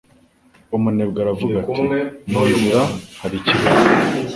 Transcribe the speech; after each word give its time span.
Umunebwe 0.77 1.17
aravuga 1.21 1.55
ati 1.63 1.79
«Mu 2.31 2.41
nzira 2.49 2.81
hari 3.21 3.35
ikirura 3.37 3.81